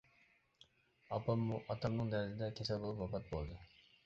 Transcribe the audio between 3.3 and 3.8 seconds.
بولدى.